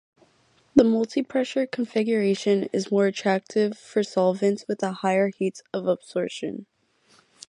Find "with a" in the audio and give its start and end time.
4.67-4.93